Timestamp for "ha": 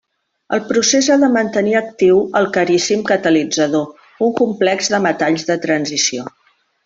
1.15-1.17